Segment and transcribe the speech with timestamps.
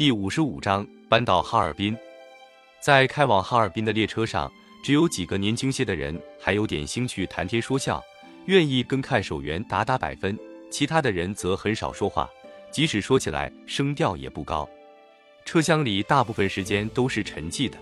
[0.00, 1.94] 第五十五章搬到哈尔滨，
[2.80, 4.50] 在开往哈尔滨的列车上，
[4.82, 8.02] 只有几个年轻些的人还有点兴趣谈天说笑，
[8.46, 10.34] 愿意跟看守员打打百分。
[10.70, 12.26] 其他的人则很少说话，
[12.72, 14.66] 即使说起来，声调也不高。
[15.44, 17.76] 车厢里大部分时间都是沉寂的，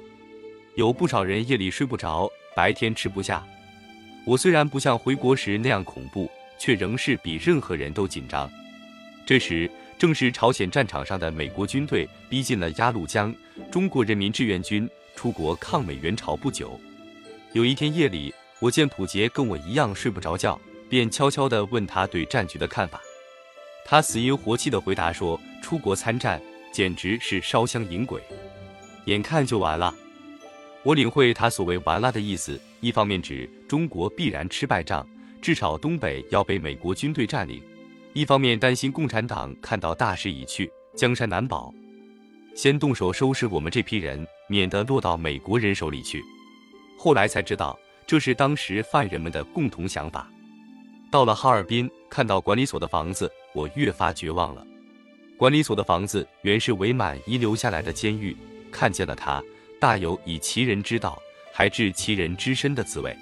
[0.74, 3.46] 有不少人夜里睡不着，白天吃不下。
[4.26, 6.28] 我虽然不像回国时那样恐怖，
[6.58, 8.50] 却仍是比任何人都紧张。
[9.24, 9.70] 这时。
[9.98, 13.34] 正是朝鲜战场上的美国军队逼近了鸭绿江，
[13.68, 16.78] 中国人民志愿军出国抗美援朝不久。
[17.52, 20.56] 有一天夜里，我见普杰跟我一样睡不着觉，
[20.88, 23.00] 便悄悄地问他对战局的看法。
[23.84, 26.40] 他死阴活气地回答说：“出国参战
[26.72, 28.22] 简直是烧香引鬼，
[29.06, 29.92] 眼看就完了。”
[30.84, 35.04] 我领会他所谓“完了”的意思，一方面指中国必然吃败仗，
[35.42, 37.60] 至少东北要被美国军队占领。
[38.14, 41.72] 一方面担心共产党看到大势已去，江山难保，
[42.54, 46.22] 先动手收拾我们这批人，免得落到美国人手里去。
[46.98, 50.28] 后来才知道，这是当时犯人们的共同想法。
[51.10, 54.66] 到了哈尔滨，看到管理所的房子，我越发绝望了。
[55.36, 58.36] 管理所的房子原是伪满遗留下来的监狱，
[58.72, 59.40] 看见了它，
[59.78, 61.16] 大有以其人之道，
[61.52, 63.16] 还治其人之身的滋味。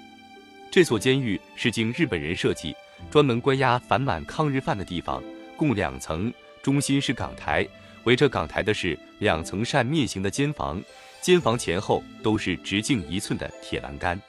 [0.71, 2.75] 这所监狱是经日本人设计。
[3.09, 5.23] 专门关押反满抗日犯的地方，
[5.55, 7.65] 共两层，中心是港台，
[8.03, 10.81] 围着港台的是两层扇面形的监房，
[11.21, 14.19] 监房前后都是直径一寸的铁栏杆，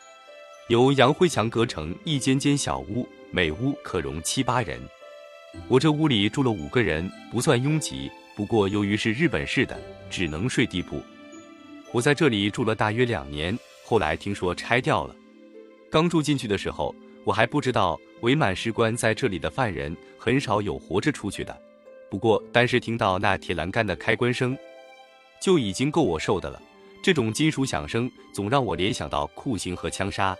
[0.69, 4.80] 由洋灰墙隔成一间间小屋，每屋可容七八人。
[5.66, 11.02] 我这屋里住了五个人，不算拥挤，不过由于是日本式的，只能睡地铺。
[11.91, 15.16] 我在这里住了大约两年，后来听说拆掉了。
[15.91, 16.94] 刚住进去的时候。
[17.29, 21.55] 我还不知道伪满士官在这里的犯人很少有活着出去的，
[22.09, 24.57] 不过单是听到那铁栏杆的开关声，
[25.39, 26.59] 就已经够我受的了。
[27.03, 30.35] 这种金属响声总让我联想到酷刑和枪杀。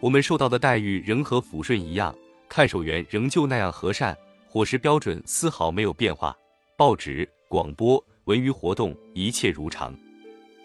[0.00, 2.14] 我们受到的待遇仍和抚顺一样，
[2.46, 4.14] 看守员仍旧那样和善，
[4.46, 6.36] 伙食标准丝毫没有变化。
[6.76, 9.94] 报纸、广播、文娱活动一切如常。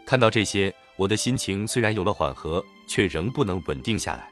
[0.05, 4.29] 看到这些，我的心情虽然有了缓和，却仍不能稳定下来。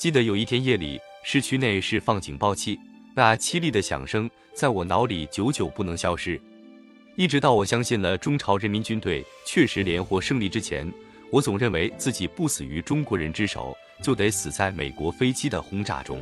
[0.00, 2.80] 记得有一天夜里，市区内是放警报器，
[3.14, 6.40] 那凄厉的响声在我脑里久久不能消失。
[7.16, 10.90] 一直到我相信了中朝人民军队确实连获胜利之前，
[11.30, 16.18] 我总认为自己不死于中国人之手，就得死在美国飞机的轰炸中。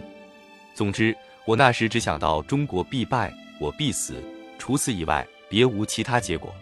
[0.75, 4.17] 总之，我那时只想到中国必败，我必死，
[4.59, 6.53] 除此以外别无其他结果。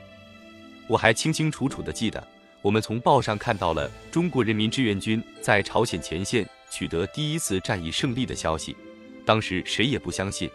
[0.87, 2.23] 我还清清楚楚地记得，
[2.61, 6.47] 我们从报上看到了中国人民志愿军在朝鲜前线。
[6.71, 8.77] 取得第一次战役胜利的消息，
[9.25, 10.51] 当时谁也不相信。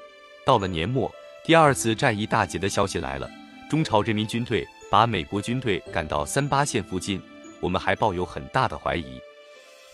[0.46, 1.12] 到了年末，
[1.44, 3.30] 第二次战役大捷的消息来了，
[3.70, 7.22] 中朝人民军队把美国军队赶到三八线附近，
[7.60, 9.20] 我们还抱有很大的怀疑。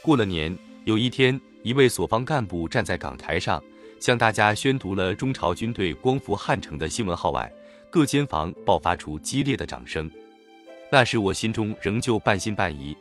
[0.02, 3.62] 过了年，有一天，一位所方干部站在港台上，
[4.00, 7.52] 向大家宣读了中朝军队光复汉城的新闻号外，
[7.90, 10.10] 各间房爆发出激烈的掌声。
[10.90, 12.96] 那时我心中仍旧半信半疑。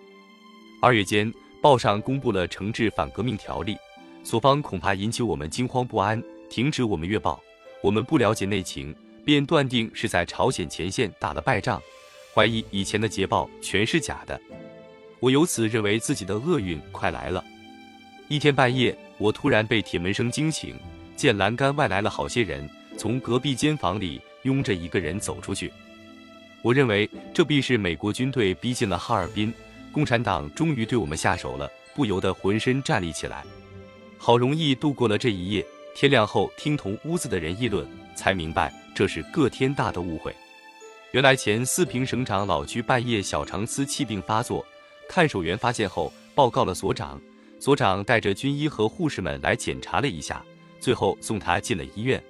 [0.82, 1.32] 二月间。
[1.66, 3.76] 报上公布了惩治反革命条例，
[4.22, 7.42] 所方恐怕引起我们惊慌不安，停止我们阅报。
[7.82, 8.94] 我们不了解内情，
[9.24, 11.82] 便断定是在朝鲜前线打了败仗，
[12.32, 14.40] 怀疑以前的捷报全是假的。
[15.18, 17.44] 我由此认为自己的厄运快来了。
[18.28, 20.76] 一天半夜，我突然被铁门声惊醒，
[21.16, 25.72] 见栏杆外来了好些人，从隔壁间房里拥着一个人走出去。
[26.62, 29.52] 我认为这必是美国军队逼近了哈尔滨。
[29.96, 33.42] 共产党终于对我们下手了，不由得浑身站立起来。
[34.18, 40.36] 好容易度过了这一夜，天亮后听同屋子的人议论，才明白这是个天大的误会。
[41.12, 44.62] 原来前四平省长老居半夜小肠丝气病发作，
[45.08, 47.18] 看守员发现后报告了所长，
[47.58, 50.44] 所长带着军医和护士们来检查了一下，
[50.78, 52.22] 最后送他进了医院。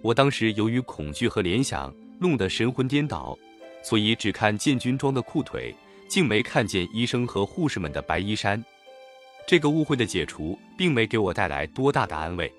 [0.00, 3.38] 我当时由于恐惧和联想，弄得神魂颠倒，
[3.82, 5.76] 所以只看见军装的裤腿。
[6.08, 8.62] 竟没看见医生和护士们的白衣衫，
[9.46, 12.52] 这个误会的解除，并没给我带来多大的安慰。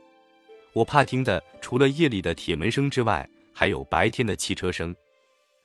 [0.74, 4.96] 我怕听的除了夜里的铁门声之外，还有白天的汽车声。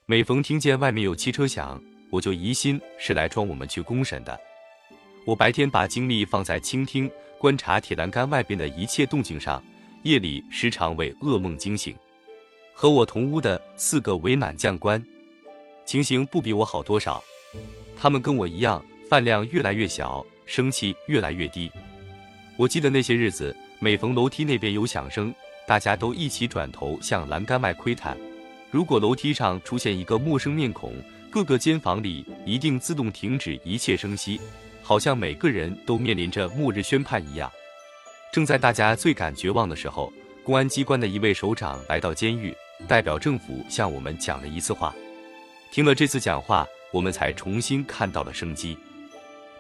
[0.07, 4.39] 每逢听见外面有汽车响，我就疑心是来装我们去公审的。
[5.25, 9.63] 我白天把精力放在倾听、观察铁栏杆外边的一切动静上，
[10.03, 11.95] 夜里时常为噩梦惊醒。
[12.75, 15.05] 和我同屋的四个伪满将官，
[15.85, 17.23] 情形不比我好多少。
[17.97, 21.71] 他们跟我一样，饭量越来越小，生气越来越低。
[22.57, 25.35] 我记得那些日子，每逢楼梯那边有响声，
[25.67, 28.17] 大家都一起转头向栏杆外窥探。
[28.71, 30.95] 如果楼梯上出现一个陌生面孔，
[31.31, 34.41] 各个间房里一定自动停止一切声息，
[34.83, 37.51] 好像每个人都面临着末日宣判一样。
[38.33, 40.13] 正在大家最感绝望的时候，
[40.43, 42.55] 公安机关的一位首长来到监狱，
[42.89, 44.95] 代表政府向我们讲了一次话。
[45.71, 48.79] 听了这次讲话，我们才重新看到了生机。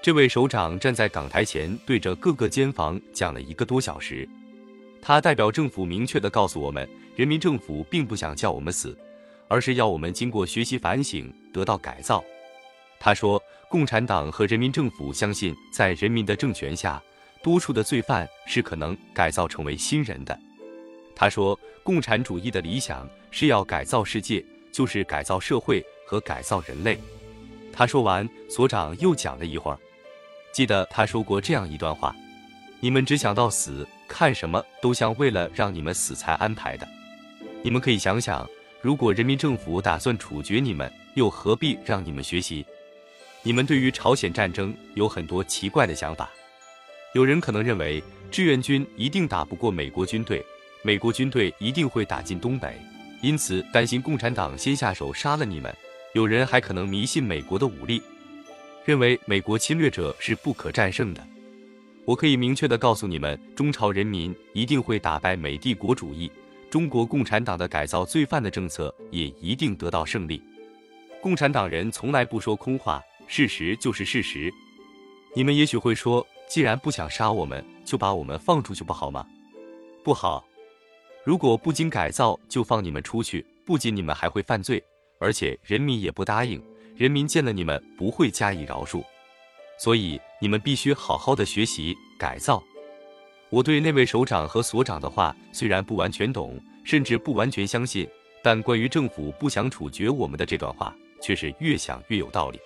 [0.00, 4.28] 这位首长站在港台前，对着各个监房讲了一个多小时。
[5.00, 8.96] 他代表政府明确地告诉我们，人民政府并不想叫我们死，
[9.48, 12.22] 而是要我们经过学习反省，得到改造。
[13.00, 17.02] 他说，共产党和人民政府相信，在人民的政权下。
[17.42, 20.38] 多数的罪犯是可能改造成为新人的。
[21.12, 26.96] 他说，共产主义的理想是要改造世界，就是改造社会和改造人类。
[27.72, 29.78] 他说完，所长又讲了一会儿。
[30.52, 32.14] 记得他说过这样一段话：
[32.80, 36.86] 你们只想到死，看什么都像为了让你们死才安排的。
[37.62, 38.48] 你们可以想想，
[38.82, 42.64] 如果人民政府打算处决你们，又何必让你们学习？
[43.42, 46.30] 你们对于朝鲜战争有很多奇怪的想法。
[47.14, 50.44] 有人可能认为志愿军一定打不过美国军队，
[50.82, 52.78] 美国军队一定会打进东北，
[53.22, 55.74] 因此担心共产党先下手杀了你们。
[56.14, 58.02] 有人还可能迷信美国的武力，
[58.84, 61.26] 认为美国侵略者是不可战胜的。
[62.04, 66.30] 我可以明确的告诉你们，中朝人民一定会打败美帝国主义，
[66.70, 70.42] 中国共产党的改造罪犯的政策也一定得到胜利。
[71.20, 74.52] 共产党人从来不说空话，事实就是事实。
[75.34, 76.26] 你们也许会说。
[76.48, 79.26] 既然不想杀我们，就把我们放出去不好吗？
[80.04, 80.44] 不好。
[81.24, 84.84] 如果不经改造就放你们出去，不仅你们还会犯罪，
[85.22, 86.60] 而且人民也不答应。
[86.96, 89.02] 人民见了你们不会加以饶恕，
[89.78, 92.62] 所以你们必须好好的学习改造。
[93.48, 98.06] 我对那位首长和所长的话虽然不完全懂，甚至不完全相信，
[98.42, 102.58] 但关于政府不想处决我们的这段话，却是越想越有道理。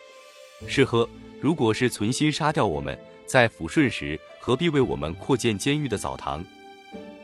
[0.66, 1.08] 是呵，
[1.40, 2.98] 如果是存心杀掉我们。
[3.26, 6.44] 在抚顺时，何必为我们扩建监狱的澡堂？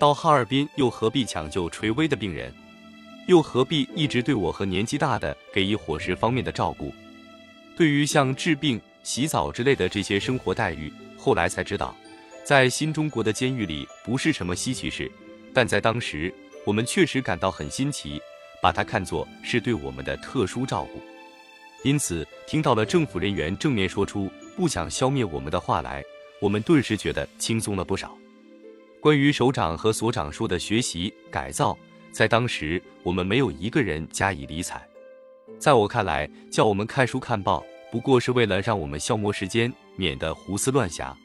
[0.00, 2.52] 到哈尔滨又何必抢救垂危的病人？
[3.26, 6.92] 又何必一直对我和年纪大的给予伙食方面的照顾？
[7.76, 11.96] 对于像治病、洗澡之类的这些生活待遇，后来才知道，
[12.44, 15.10] 在新中国的监狱里不是什么稀奇事，
[15.54, 16.32] 但在当时
[16.64, 18.20] 我们确实感到很新奇，
[18.60, 21.00] 把它看作是对我们的特殊照顾。
[21.82, 24.30] 因此，听到了政府人员正面说出。
[24.54, 26.04] 不想消灭我们的话来，
[26.38, 28.14] 我们顿时觉得轻松了不少。
[29.00, 31.76] 关于首长和所长说的学习改造，
[32.12, 34.80] 在当时我们没有一个人加以理睬。
[35.58, 41.16] 在我看来，叫我们看书看报，不过是为了让我们消磨时间，免得胡思乱想。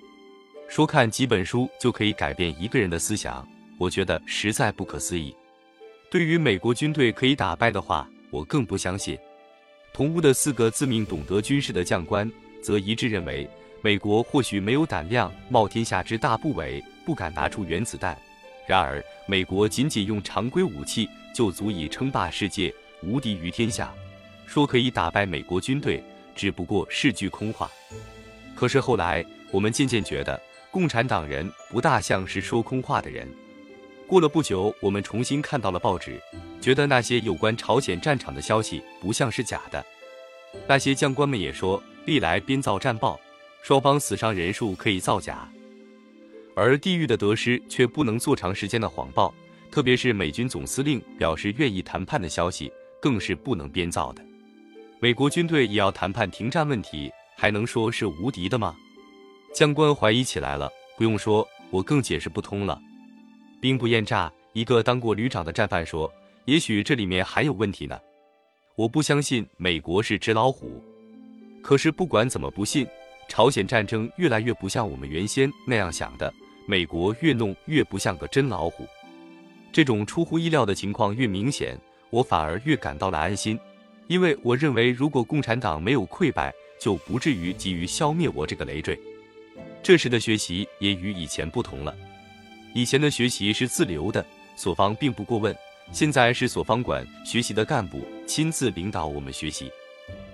[0.68, 3.48] 说看几本书就可以改变一个人的思想，
[3.78, 5.36] 我觉得实在不可思议。
[6.10, 9.18] 对于美国军队可以打败的话，我更不相信。
[9.94, 12.32] 同屋的四个自命懂得军事的将官。
[12.60, 13.48] 则一致认为，
[13.82, 18.18] 美国或许没有胆量冒天下之大不韪，不敢拿出原子弹。
[18.68, 23.92] 然而，美国仅仅用常规武器就足以称霸世界，无敌于天下。
[24.46, 26.04] 说可以打败美国军队，
[26.36, 27.72] 只不过是句空话。
[28.54, 33.28] 可是后来，我们渐渐觉得，共产党人不大像是说空话的人。
[34.06, 36.22] 过了不久，我们重新看到了报纸，
[36.62, 39.84] 觉得那些有关朝鲜战场的消息不像是假的。
[40.68, 41.82] 那些将官们也说。
[42.06, 43.20] 历来编造战报，
[43.62, 45.46] 双方死伤人数可以造假，
[46.58, 49.32] 而地狱的得失却不能做长时间的谎报。
[49.70, 54.26] 特别是美军总司令表示愿意谈判的消息，更是不能编造的。
[55.00, 58.76] 美国军队也要谈判停战问题，还能说是无敌的吗？
[59.54, 60.68] 将官怀疑起来了。
[60.98, 62.82] 不用说，我更解释不通了。
[63.62, 66.12] 兵不厌诈，一个当过旅长的战犯说
[66.46, 68.00] ：“也许这里面还有问题呢。”
[68.76, 70.84] 我不相信美国是纸老虎。
[71.62, 72.88] 可是不管怎么不信，
[73.28, 76.34] 朝鲜战争越来越不像我们原先那样想的，
[76.68, 78.86] 美国越弄越不像个真老虎。
[79.72, 81.76] 这种出乎意料的情况越明显，
[82.10, 83.58] 我反而越感到了安心，
[84.08, 89.00] 因为我认为如果共产党没有溃败，就不至于急于消灭我这个累赘。
[89.82, 91.96] 这时的学习也与以前不同了，
[92.74, 95.56] 以前的学习是自留的，所方并不过问，
[95.94, 99.72] 现在是所方管学习的干部亲自领导我们学习。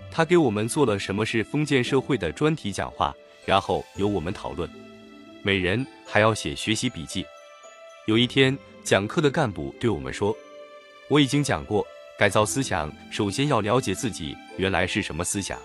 [0.10, 4.70] 他给我们做了什么是封建社会的专题讲话，然后由我们讨论，
[5.46, 7.26] 每人还要写学习笔记。
[8.06, 10.34] 有一天，讲课的干部对我们说
[11.10, 11.86] ：“我已经讲过，
[12.18, 15.60] 改造思想首先要了解自己原来是什么思想。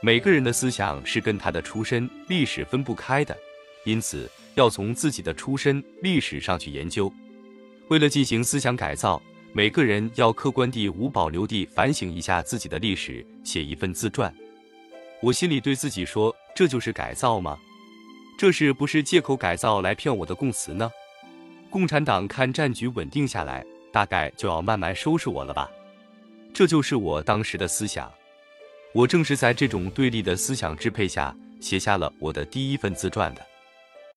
[0.00, 3.36] 每个人的思想是跟他的出身历史分不开的，
[3.84, 7.12] 因此要从自己的出身历史上去研究。
[7.88, 9.20] 为了进行思想改造，
[9.52, 14.32] 每个人要客观地、无保留地反省一下自己的历史，写一份自传。
[15.20, 17.58] 我心里对自己说：“这就是改造吗？
[18.42, 20.90] 这是不是借口改造来骗我的供词呢？”
[21.70, 25.70] 共产党看战局稳定下来，大概就要慢慢收拾我了吧？
[26.52, 28.12] 这就是我当时的思想。
[28.92, 33.46] 我正是在这种对立的思想支配下，写下了我的第一份自传的。